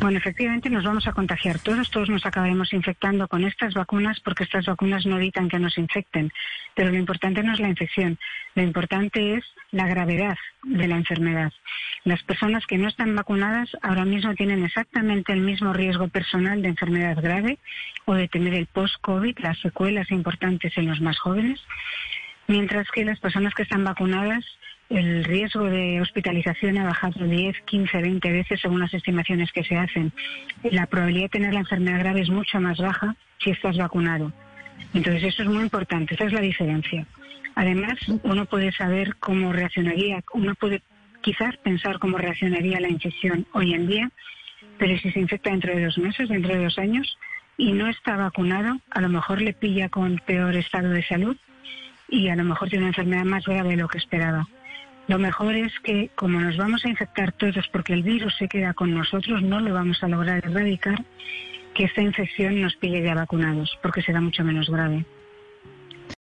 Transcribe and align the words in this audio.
Bueno, 0.00 0.16
efectivamente 0.16 0.70
nos 0.70 0.82
vamos 0.82 1.06
a 1.06 1.12
contagiar 1.12 1.58
todos, 1.58 1.90
todos 1.90 2.08
nos 2.08 2.24
acabaremos 2.24 2.72
infectando 2.72 3.28
con 3.28 3.44
estas 3.44 3.74
vacunas 3.74 4.18
porque 4.20 4.44
estas 4.44 4.64
vacunas 4.64 5.04
no 5.04 5.16
evitan 5.18 5.50
que 5.50 5.58
nos 5.58 5.76
infecten. 5.76 6.32
Pero 6.74 6.90
lo 6.90 6.96
importante 6.96 7.42
no 7.42 7.52
es 7.52 7.60
la 7.60 7.68
infección, 7.68 8.18
lo 8.54 8.62
importante 8.62 9.34
es 9.34 9.44
la 9.72 9.86
gravedad 9.86 10.38
de 10.62 10.88
la 10.88 10.96
enfermedad. 10.96 11.52
Las 12.04 12.22
personas 12.22 12.64
que 12.66 12.78
no 12.78 12.88
están 12.88 13.14
vacunadas 13.14 13.68
ahora 13.82 14.06
mismo 14.06 14.34
tienen 14.34 14.64
exactamente 14.64 15.34
el 15.34 15.42
mismo 15.42 15.74
riesgo 15.74 16.08
personal 16.08 16.62
de 16.62 16.68
enfermedad 16.68 17.20
grave 17.22 17.58
o 18.06 18.14
de 18.14 18.26
tener 18.26 18.54
el 18.54 18.68
post-COVID, 18.68 19.38
las 19.40 19.58
secuelas 19.58 20.10
importantes 20.10 20.78
en 20.78 20.88
los 20.88 21.02
más 21.02 21.18
jóvenes, 21.18 21.60
mientras 22.50 22.88
que 22.90 23.04
las 23.04 23.20
personas 23.20 23.54
que 23.54 23.62
están 23.62 23.84
vacunadas 23.84 24.44
el 24.88 25.22
riesgo 25.22 25.66
de 25.66 26.00
hospitalización 26.00 26.78
ha 26.78 26.84
bajado 26.84 27.24
10, 27.24 27.56
15, 27.64 28.02
20 28.02 28.32
veces 28.32 28.60
según 28.60 28.80
las 28.80 28.92
estimaciones 28.92 29.52
que 29.52 29.62
se 29.62 29.76
hacen. 29.76 30.12
La 30.64 30.86
probabilidad 30.86 31.26
de 31.26 31.28
tener 31.28 31.54
la 31.54 31.60
enfermedad 31.60 32.00
grave 32.00 32.22
es 32.22 32.28
mucho 32.28 32.60
más 32.60 32.78
baja 32.78 33.14
si 33.38 33.50
estás 33.50 33.76
vacunado. 33.76 34.32
Entonces 34.92 35.22
eso 35.22 35.44
es 35.44 35.48
muy 35.48 35.62
importante, 35.62 36.14
esa 36.14 36.24
es 36.24 36.32
la 36.32 36.40
diferencia. 36.40 37.06
Además, 37.54 37.94
uno 38.24 38.46
puede 38.46 38.72
saber 38.72 39.14
cómo 39.20 39.52
reaccionaría, 39.52 40.24
uno 40.34 40.56
puede 40.56 40.82
quizás 41.20 41.56
pensar 41.58 42.00
cómo 42.00 42.18
reaccionaría 42.18 42.80
la 42.80 42.88
infección 42.88 43.46
hoy 43.52 43.74
en 43.74 43.86
día, 43.86 44.10
pero 44.76 44.98
si 44.98 45.12
se 45.12 45.20
infecta 45.20 45.50
dentro 45.50 45.72
de 45.72 45.84
dos 45.84 45.98
meses, 45.98 46.28
dentro 46.28 46.52
de 46.52 46.64
dos 46.64 46.78
años, 46.78 47.16
y 47.56 47.72
no 47.72 47.86
está 47.86 48.16
vacunado, 48.16 48.80
a 48.90 49.00
lo 49.00 49.08
mejor 49.08 49.40
le 49.40 49.52
pilla 49.52 49.88
con 49.88 50.20
peor 50.26 50.56
estado 50.56 50.90
de 50.90 51.04
salud 51.04 51.36
y 52.10 52.28
a 52.28 52.36
lo 52.36 52.44
mejor 52.44 52.68
tiene 52.68 52.84
una 52.84 52.90
enfermedad 52.90 53.24
más 53.24 53.44
grave 53.44 53.70
de 53.70 53.76
lo 53.76 53.88
que 53.88 53.98
esperaba. 53.98 54.48
Lo 55.06 55.18
mejor 55.18 55.54
es 55.54 55.72
que, 55.82 56.10
como 56.14 56.40
nos 56.40 56.56
vamos 56.56 56.84
a 56.84 56.88
infectar 56.88 57.32
todos 57.32 57.66
porque 57.72 57.92
el 57.92 58.02
virus 58.02 58.36
se 58.36 58.48
queda 58.48 58.74
con 58.74 58.94
nosotros, 58.94 59.42
no 59.42 59.60
lo 59.60 59.72
vamos 59.72 60.02
a 60.02 60.08
lograr 60.08 60.38
erradicar, 60.44 61.04
que 61.74 61.84
esta 61.84 62.02
infección 62.02 62.60
nos 62.60 62.76
pille 62.76 63.02
ya 63.02 63.14
vacunados, 63.14 63.78
porque 63.82 64.02
será 64.02 64.20
mucho 64.20 64.44
menos 64.44 64.68
grave. 64.68 65.04